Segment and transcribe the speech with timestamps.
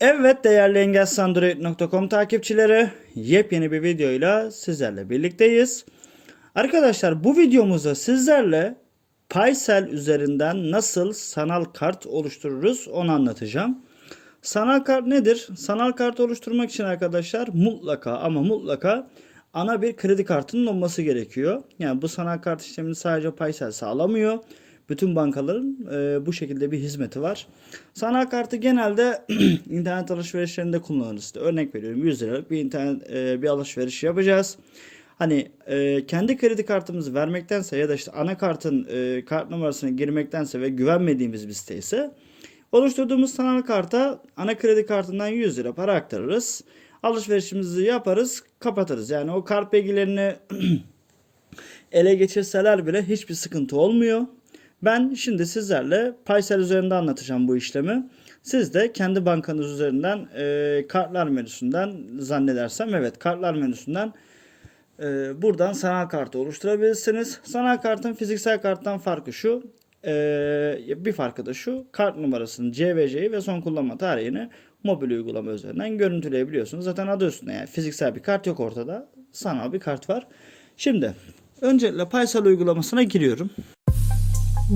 [0.00, 5.84] Evet değerli engelsandroid.com takipçileri yepyeni bir videoyla sizlerle birlikteyiz.
[6.54, 8.76] Arkadaşlar bu videomuzda sizlerle
[9.28, 13.82] Paysel üzerinden nasıl sanal kart oluştururuz onu anlatacağım.
[14.42, 15.48] Sanal kart nedir?
[15.56, 19.10] Sanal kart oluşturmak için arkadaşlar mutlaka ama mutlaka
[19.52, 21.62] ana bir kredi kartının olması gerekiyor.
[21.78, 24.38] Yani bu sanal kart işlemini sadece Paysel sağlamıyor.
[24.90, 27.46] Bütün bankaların e, bu şekilde bir hizmeti var.
[27.94, 29.24] Sanal kartı genelde
[29.70, 31.32] internet alışverişlerinde kullanırız.
[31.36, 34.58] Örnek veriyorum 100 liralık bir internet e, bir alışveriş yapacağız.
[35.18, 40.68] Hani e, kendi kredi kartımızı vermektense ya da işte anakartın e, kart numarasını girmektense ve
[40.68, 42.10] güvenmediğimiz bir site ise
[42.72, 46.64] oluşturduğumuz sanal karta ana kredi kartından 100 lira para aktarırız.
[47.02, 49.10] Alışverişimizi yaparız, kapatırız.
[49.10, 50.34] Yani o kart bilgilerini
[51.92, 54.26] ele geçirseler bile hiçbir sıkıntı olmuyor.
[54.82, 58.08] Ben şimdi sizlerle Paysel üzerinde anlatacağım bu işlemi.
[58.42, 64.12] Siz de kendi bankanız üzerinden e, kartlar menüsünden zannedersem evet kartlar menüsünden
[65.02, 67.40] e, buradan sanal kartı oluşturabilirsiniz.
[67.42, 69.62] Sanal kartın fiziksel karttan farkı şu.
[70.04, 71.84] e, bir farkı da şu.
[71.92, 74.48] Kart numarasını, CVC'yi ve son kullanma tarihini
[74.84, 76.84] mobil uygulama üzerinden görüntüleyebiliyorsunuz.
[76.84, 79.08] Zaten adı üstünde yani fiziksel bir kart yok ortada.
[79.32, 80.26] Sanal bir kart var.
[80.76, 81.14] Şimdi
[81.60, 83.50] öncelikle Paysel uygulamasına giriyorum.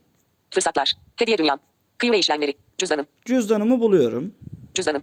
[0.52, 0.94] Fırsatlar.
[1.16, 1.60] Hediye dünyam.
[1.98, 2.54] Kıyı ve işlemleri.
[2.78, 3.06] Cüzdanım.
[3.26, 4.34] cüzdanımı buluyorum.
[4.74, 5.02] Cüzdanım.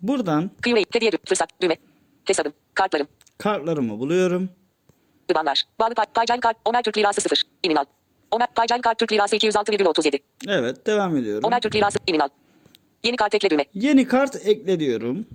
[0.00, 1.48] Buradan Kıyı ve hediye fırsat.
[1.62, 1.76] Düğme.
[2.24, 2.52] Hesabım.
[2.74, 3.06] Kartlarım.
[3.38, 4.48] kartlarımı buluyorum.
[5.30, 5.64] IBANlar.
[5.80, 6.56] Bağlı pay, Paydel kart.
[6.64, 7.42] Omer Türk Lirası 0.
[7.62, 7.84] İmin al.
[8.30, 10.18] Omer Paydel kart Türk Lirası 206,37.
[10.48, 11.44] Evet devam ediyorum.
[11.44, 11.98] Omer Türk Lirası.
[12.06, 12.28] İmin al.
[13.04, 13.64] Yeni kart ekle düğme.
[13.74, 15.26] Yeni kart ekle diyorum.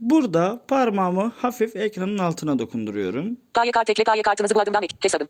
[0.00, 3.36] Burada parmağımı hafif ekranın altına dokunduruyorum.
[3.54, 4.96] Paye kart ekle paye kartınızı bu adımdan ek.
[5.00, 5.28] Hesabım.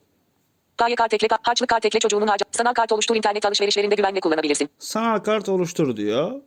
[0.79, 2.47] Paye kart ekle, harçlık kart ekle çocuğunun harca.
[2.53, 4.69] Sanal kart oluştur internet alışverişlerinde güvenle kullanabilirsin.
[4.79, 6.41] Sanal kart oluştur diyor.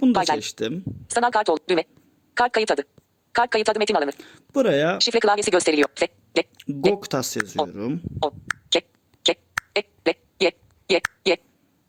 [0.00, 0.34] Bunu da Paydel.
[0.34, 0.84] seçtim.
[1.08, 1.56] Sanal kart ol.
[1.68, 1.84] Düğme.
[2.34, 2.82] Kart kayıt adı.
[3.32, 4.10] Kart kayıt adı metin alanı.
[4.54, 5.88] Buraya Şifre klavyesi gösteriliyor.
[5.94, 8.00] F, D, Goktas yazıyorum.
[8.22, 8.30] O,
[8.70, 8.80] K,
[9.24, 9.34] K,
[9.76, 10.50] E, L, Y,
[10.90, 11.36] Y, Y.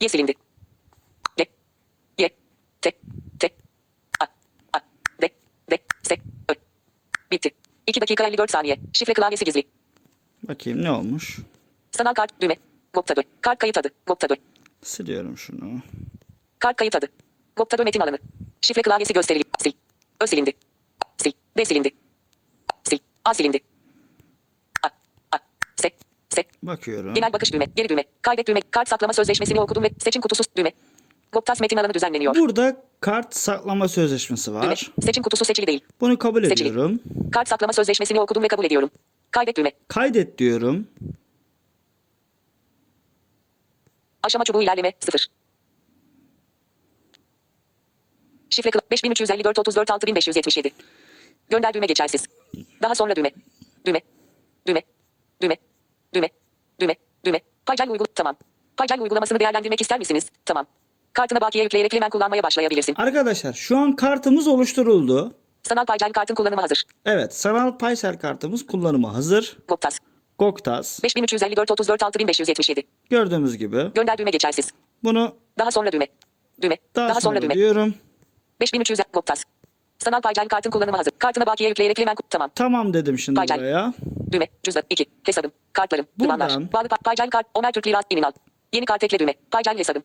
[0.01, 0.33] Y silindi.
[1.39, 1.45] D,
[2.17, 2.29] Y,
[2.81, 2.91] T,
[3.39, 3.49] T,
[4.19, 4.23] A,
[4.73, 4.79] A,
[5.21, 5.29] D,
[5.71, 6.15] D, S,
[6.49, 6.53] Ö.
[7.31, 7.51] Bitti.
[7.87, 8.79] 2 dakika 54 saniye.
[8.93, 9.63] Şifre klavyesi gizli.
[10.43, 11.39] Bakayım ne olmuş.
[11.91, 12.55] Sanal kart düğme.
[12.93, 13.21] Goptadö.
[13.41, 13.89] Kart kayıt adı.
[14.07, 14.35] Goptadö.
[14.83, 15.81] Siliyorum şunu.
[16.59, 17.07] Kart kayıt adı.
[17.55, 18.17] Goptadö metin alanı.
[18.61, 19.49] Şifre klavyesi gösteriliyor.
[19.63, 19.73] Sil.
[20.21, 20.51] Ö silindi.
[21.21, 21.33] Sil.
[21.57, 21.89] D silindi.
[22.89, 22.99] Sil.
[23.25, 23.59] A silindi.
[24.83, 24.87] A.
[25.31, 25.39] A.
[25.81, 25.89] S.
[26.29, 26.43] S.
[26.63, 27.13] Bakıyorum.
[27.13, 27.65] Genel bakış düğme.
[27.75, 28.03] Geri düğme.
[28.21, 28.61] Kaydet düğme.
[28.71, 30.71] Kart saklama sözleşmesini okudum ve seçim kutusu düğme.
[31.31, 32.35] Goptas metin alanı düzenleniyor.
[32.35, 34.59] Burada kart saklama sözleşmesi Düğme.
[34.59, 34.91] var.
[35.01, 35.81] Seçim kutusu seçili değil.
[36.01, 36.69] Bunu kabul Seçili.
[36.69, 36.99] ediyorum.
[37.31, 38.89] Kart saklama sözleşmesini okudum ve kabul ediyorum.
[39.31, 39.71] Kaydet düğme.
[39.87, 40.87] Kaydet diyorum.
[44.23, 45.27] Aşama çubuğu ilerleme 0.
[48.49, 50.71] Şifre kla- 5354 34 6577.
[51.49, 52.25] Gönder düğme geçersiz.
[52.81, 53.31] Daha sonra düğme.
[53.85, 54.01] Düğme.
[54.67, 54.81] Düğme.
[55.41, 55.57] Düğme.
[56.13, 56.29] Düğme.
[56.79, 56.95] Düğme.
[57.25, 57.39] Düğme.
[57.65, 58.05] Paycal uygul.
[58.15, 58.35] Tamam.
[58.77, 60.29] Paycal uygulamasını değerlendirmek ister misiniz?
[60.45, 60.65] Tamam.
[61.13, 62.95] Kartına bakiye yükleyerek hemen kullanmaya başlayabilirsin.
[62.97, 65.33] Arkadaşlar şu an kartımız oluşturuldu.
[65.63, 66.83] Sanal Paycal kartın kullanımı hazır.
[67.05, 69.57] Evet sanal Paysel kartımız kullanıma hazır.
[69.67, 69.99] Goptas.
[70.39, 71.03] Goktas.
[71.03, 72.83] 5354 34 6577.
[73.09, 73.91] Gördüğümüz gibi.
[73.95, 74.71] Gönder düğme geçersiz.
[75.03, 76.07] Bunu Daha sonra düğme.
[76.61, 76.77] Düğme.
[76.95, 77.53] daha, Daha, sonra, düğme.
[77.53, 77.93] diyorum.
[78.61, 79.43] 5300 Goptas.
[79.99, 81.11] Sanal Paycal kartın kullanımı hazır.
[81.19, 82.49] Kartına bakiye yükleyerek ku- tamam.
[82.55, 83.57] Tamam dedim şimdi Paysel.
[83.59, 83.93] buraya.
[84.31, 84.47] Düğme.
[84.63, 85.05] Cüzdan 2.
[85.25, 85.51] Hesabım.
[85.73, 86.05] Kartlarım.
[86.19, 86.73] Buradan- Dumanlar.
[86.73, 87.47] Bağlı pa- Paycal kart.
[87.53, 88.05] Omer Türk Lirası.
[88.11, 88.31] Emin al.
[88.73, 89.33] Yeni kart ekle düğme.
[89.51, 90.03] Paycal hesabım.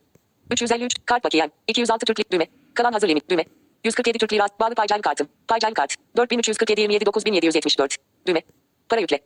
[0.50, 0.94] 353.
[1.06, 1.50] Kart bakiyem.
[1.68, 2.46] 206 Türk Lir- düğme.
[2.74, 3.44] Kalan hazır limit düğme.
[3.84, 4.54] 147 Türk Lirası.
[4.60, 5.28] Bağlı Paycal kartım.
[5.48, 5.94] Paycal kart.
[6.16, 7.96] 4347 27 9774.
[8.26, 8.42] Düğme.
[8.88, 9.20] Para yükle.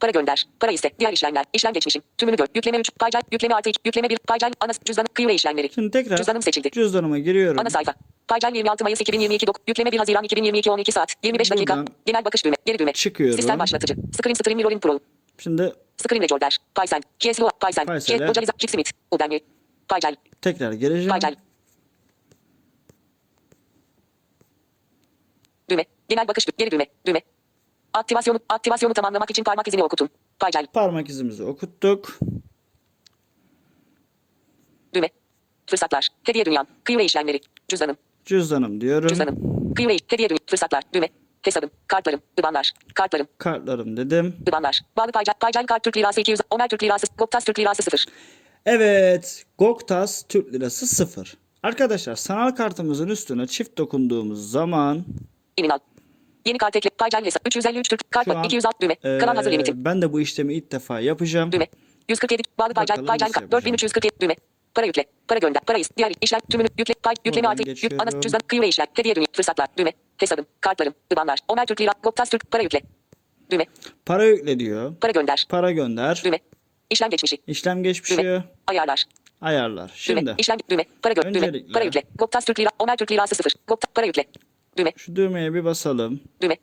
[0.00, 0.46] Para gönder.
[0.60, 0.90] Para iste.
[0.98, 1.44] Diğer işlemler.
[1.52, 2.02] İşlem geçmişim.
[2.18, 2.46] Tümünü gör.
[2.54, 2.90] Yükleme 3.
[2.98, 3.20] Paycal.
[3.32, 3.78] Yükleme artı 2.
[3.84, 4.18] Yükleme 1.
[4.18, 4.52] Paycal.
[4.60, 5.06] Ana cüzdanı.
[5.14, 5.70] Kıyı ve işlemleri.
[5.74, 6.70] Şimdi tekrar Cüzdanım seçildi.
[6.70, 7.60] cüzdanıma giriyorum.
[7.60, 7.94] Ana sayfa.
[8.28, 11.76] Paycal 26 Mayıs 2022 dok- yükleme 1 Haziran 2022 12 saat 25 dakika.
[11.76, 12.56] Buradan Genel bakış düğme.
[12.66, 12.92] Geri düğme.
[12.92, 13.36] çıkıyorum.
[13.38, 13.94] Sistem başlatıcı.
[14.12, 14.98] Screen Stream Mirroring Pro.
[15.38, 16.58] Şimdi Screen Recorder.
[16.74, 17.02] Paysen.
[17.18, 17.48] Kieslo.
[17.60, 17.86] Paysen.
[17.86, 18.18] Paysel'e.
[18.18, 18.30] Kies.
[18.30, 18.52] Ocaliza.
[18.58, 18.90] Chick Smith.
[19.10, 19.40] Udemy.
[19.88, 20.14] Paycal.
[20.42, 21.08] tekrar gireceğim.
[21.08, 21.34] Paycal.
[25.70, 25.84] Düğme.
[26.08, 26.46] Genel bakış.
[26.58, 26.86] Geri düğme.
[27.06, 27.20] Düğme.
[27.92, 30.08] Aktivasyonu, aktivasyonu tamamlamak için parmak izini okutun.
[30.38, 30.66] Paycal.
[30.72, 32.18] Parmak izimizi okuttuk.
[34.94, 35.08] Düğme.
[35.66, 36.08] Fırsatlar.
[36.24, 36.66] Hediye dünyan.
[36.84, 37.40] Kıyı ve işlemleri.
[37.68, 37.96] Cüzdanım.
[38.24, 39.08] Cüzdanım diyorum.
[39.08, 39.74] Cüzdanım.
[39.74, 40.38] Kıyı ve hediye dünya.
[40.46, 40.82] Fırsatlar.
[40.94, 41.08] Düğme.
[41.42, 41.70] Hesabım.
[41.86, 42.20] Kartlarım.
[42.38, 42.72] IBAN'lar.
[42.94, 43.26] Kartlarım.
[43.38, 44.36] Kartlarım dedim.
[44.48, 44.80] IBAN'lar.
[44.96, 45.34] Bağlı paycal.
[45.40, 46.40] Paycal kart Türk lirası 200.
[46.50, 47.06] Omer Türk lirası.
[47.18, 48.06] Goptas Türk lirası 0.
[48.66, 49.44] Evet.
[49.58, 51.36] Goktas Türk Lirası 0.
[51.62, 55.04] Arkadaşlar sanal kartımızın üstüne çift dokunduğumuz zaman.
[56.46, 56.90] Yeni kart ekle.
[56.90, 57.46] Paycal hesap.
[57.46, 58.10] 353 Türk.
[58.10, 58.36] Kart bak.
[58.36, 58.96] an, 206 düğme.
[59.04, 59.84] eee, Kalan hazır limitim.
[59.84, 61.52] ben de bu işlemi ilk defa yapacağım.
[61.52, 61.66] Düğme.
[62.08, 63.32] 147 bağlı kart yapacağım.
[63.52, 64.34] 4347 düğme.
[64.74, 65.04] Para yükle.
[65.28, 65.62] Para gönder.
[65.66, 65.90] Para is.
[65.96, 66.94] Diğer işlem tümünü yükle.
[67.02, 67.68] Pay yükleme artı.
[67.68, 68.86] Yük, ana cüzdan kıyı ve işlem.
[68.94, 69.26] Hediye düğme.
[69.32, 69.68] Fırsatlar.
[69.78, 69.92] Düğme.
[70.18, 70.46] Hesabım.
[70.60, 70.94] Kartlarım.
[71.12, 71.38] IBAN'lar.
[71.48, 71.92] Omer Türk lira.
[72.02, 72.50] Goptas Türk.
[72.50, 72.80] Para yükle.
[73.50, 73.64] Düğme.
[74.06, 74.94] Para yükle diyor.
[75.00, 75.46] Para gönder.
[75.48, 76.22] Para gönder.
[76.24, 76.38] Düğme.
[76.90, 77.38] İşlem geçmişi.
[77.46, 78.44] İşlem geçmişi Düğme.
[78.66, 79.04] Ayarlar.
[79.40, 79.88] ayarlar.
[80.08, 80.20] Düğme.
[80.20, 80.84] Şimdi İşlem düğme.
[81.02, 81.52] Para gö düğme.
[81.72, 82.02] Para yükle.
[82.14, 82.68] Goptas Türk lira.
[82.78, 83.52] Omer Türk lirası 0.
[83.66, 84.24] Goptas para yükle.
[84.78, 84.92] Düğme.
[84.96, 86.20] şu düğmeye bir basalım.
[86.42, 86.56] Düğme.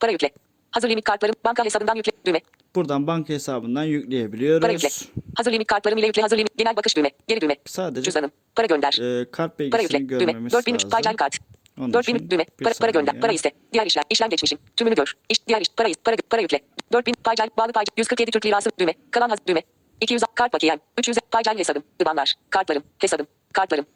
[0.00, 0.30] Para yükle.
[0.70, 1.34] Hazır limit kartlarım.
[1.44, 2.12] Banka hesabından yükle.
[2.26, 2.40] Düğme.
[2.74, 4.16] Buradan banka hesabından Para yükle.
[4.16, 5.08] yükleyebiliyoruz.
[5.36, 6.22] Hazır limit kartlarım ile yükle.
[6.22, 6.58] Hazır limit.
[6.58, 7.10] Genel bakış düğme.
[7.28, 7.56] Geri düğme.
[7.66, 8.30] Sadece Cüzdanım.
[8.54, 9.20] Para gönder.
[9.20, 10.20] e, kart Para bilgisini yükle.
[10.20, 10.32] Düğme.
[10.32, 10.90] görmemiz 4003 lazım.
[10.90, 11.38] paycal kart.
[11.80, 12.44] Onun 4000 için düğme.
[12.64, 13.20] Para, para gönder.
[13.20, 13.50] Para iste.
[13.72, 14.04] Diğer işlem.
[14.10, 14.58] İşlem geçmişim.
[14.76, 15.12] Tümünü gör.
[15.28, 15.68] İş, diğer iş.
[15.76, 15.96] Para is.
[16.04, 16.60] Para, para yükle.
[16.92, 17.48] 4000 paycal.
[17.58, 17.92] Bağlı paycal.
[17.96, 18.70] 147 Türk lirası.
[18.78, 18.94] Düğme.
[19.10, 19.38] Kalan haz.
[19.46, 19.62] Düğme.
[20.00, 20.78] 200 kart bakiyem.
[20.98, 21.82] 300 paycal hesabım.
[22.02, 22.34] IBAN'lar.
[22.50, 22.82] Kartlarım.
[22.98, 23.26] Hesabım.
[23.52, 23.86] Kartlarım.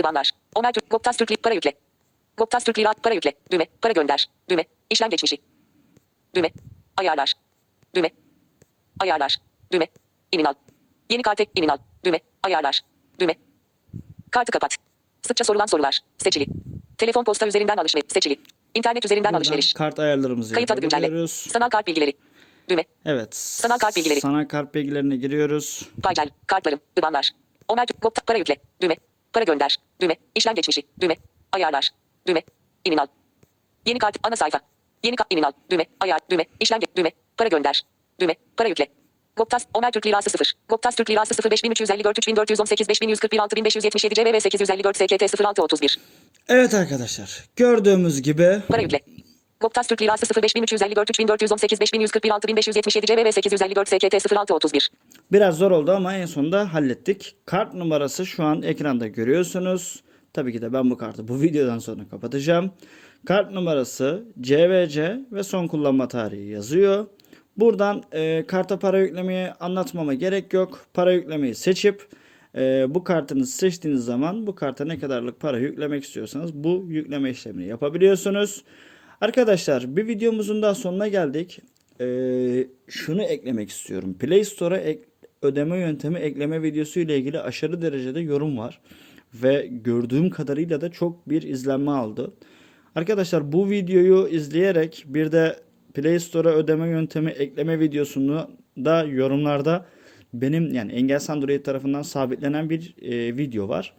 [0.00, 0.30] IBAN'lar.
[0.54, 0.90] Omer Türk.
[0.90, 1.72] Goptas Türk Li- Para yükle.
[2.36, 2.92] Goptas Türk lira.
[3.02, 3.32] Para yükle.
[3.52, 3.66] Düğme.
[3.82, 4.26] Para gönder.
[4.48, 4.64] Düğme.
[4.90, 5.38] İşlem geçmişi.
[6.34, 6.50] Düğme.
[6.96, 7.34] Ayarlar.
[7.94, 8.10] Düğme.
[9.00, 9.36] Ayarlar.
[9.72, 9.86] Düğme.
[10.32, 10.54] İnin al.
[11.10, 11.50] Yeni kart ek.
[11.56, 11.78] inin al.
[12.04, 12.20] Düğme.
[12.42, 12.80] Ayarlar.
[13.20, 13.34] Düğme.
[14.30, 14.76] Kartı kapat.
[15.22, 16.00] Sıkça sorulan sorular.
[16.18, 16.46] Seçili.
[17.00, 18.12] Telefon posta üzerinden alışveriş.
[18.12, 18.36] Seçili.
[18.74, 19.74] İnternet üzerinden Buradan alışveriş.
[19.74, 21.28] kart ayarlarımızı Kayıt adı güncelle.
[21.28, 22.12] Sanal kart bilgileri.
[22.68, 22.84] Düğme.
[23.04, 23.36] Evet.
[23.36, 24.20] Sanal kart bilgileri.
[24.20, 25.88] Sanal kart bilgilerine giriyoruz.
[26.02, 26.28] Paycal.
[26.46, 26.80] Kartlarım.
[26.98, 27.30] IBAN'lar.
[27.68, 28.26] Omer Türk.
[28.26, 28.56] Para yükle.
[28.82, 28.96] Düğme.
[29.32, 29.76] Para gönder.
[30.00, 30.16] Düğme.
[30.34, 30.82] İşlem geçmişi.
[31.00, 31.16] Düğme.
[31.52, 31.90] Ayarlar.
[32.26, 32.42] Düğme.
[32.84, 33.06] İnin al.
[33.86, 34.16] Yeni kart.
[34.22, 34.60] Ana sayfa.
[35.04, 35.32] Yeni kart.
[35.32, 35.52] inin al.
[35.70, 35.86] Düğme.
[36.00, 36.20] Ayar.
[36.30, 36.44] Düğme.
[36.60, 36.80] İşlem.
[36.96, 37.10] Düğme.
[37.36, 37.82] Para gönder.
[38.20, 38.34] Düğme.
[38.56, 38.86] Para yükle.
[39.36, 39.66] Goptas.
[39.74, 40.52] Omer Türk lirası 0.
[40.68, 45.98] Goptas Türk lirası 0 5354 3418 5141 6577 CBV 854 SKT 0631.
[46.48, 47.44] Evet arkadaşlar.
[47.56, 49.00] Gördüğümüz gibi Para yükle.
[49.60, 54.90] Goptas Türk lirası 0 5354 3418 5141 6577 CBV 854 SKT 0631.
[55.32, 57.36] biraz zor oldu ama en sonunda hallettik.
[57.46, 60.02] Kart numarası şu an ekranda görüyorsunuz.
[60.32, 62.70] Tabii ki de ben bu kartı bu videodan sonra kapatacağım.
[63.26, 67.06] Kart numarası CVC ve son kullanma tarihi yazıyor.
[67.60, 70.86] Buradan e, karta para yüklemeyi anlatmama gerek yok.
[70.94, 72.08] Para yüklemeyi seçip
[72.56, 77.66] e, bu kartınızı seçtiğiniz zaman bu karta ne kadarlık para yüklemek istiyorsanız bu yükleme işlemini
[77.66, 78.64] yapabiliyorsunuz.
[79.20, 81.60] Arkadaşlar bir videomuzun daha sonuna geldik.
[82.00, 84.14] Ee, şunu eklemek istiyorum.
[84.18, 85.04] Play Store'a ek-
[85.42, 88.80] ödeme yöntemi ekleme videosu ile ilgili aşırı derecede yorum var.
[89.34, 92.32] Ve gördüğüm kadarıyla da çok bir izlenme aldı.
[92.94, 95.56] Arkadaşlar bu videoyu izleyerek bir de
[95.94, 99.86] Play Store'a ödeme yöntemi ekleme videosunu da yorumlarda
[100.34, 103.92] benim yani Engels Android tarafından sabitlenen bir e, video var.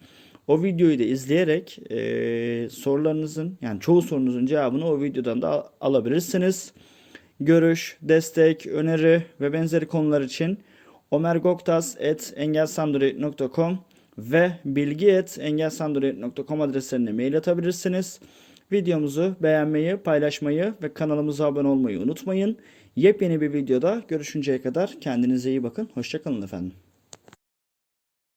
[0.48, 6.74] O videoyu da izleyerek e, sorularınızın yani çoğu sorunuzun cevabını o videodan da al- alabilirsiniz.
[7.40, 10.60] Görüş, destek, öneri ve benzeri konular için
[11.12, 13.80] omergoktas.engelsandroid.com
[14.18, 18.20] ve bilgi.engelsandroid.com adreslerine mail atabilirsiniz.
[18.72, 22.58] Videomuzu beğenmeyi, paylaşmayı ve kanalımıza abone olmayı unutmayın.
[22.96, 25.90] Yepyeni bir videoda görüşünceye kadar kendinize iyi bakın.
[25.94, 26.74] Hoşçakalın efendim.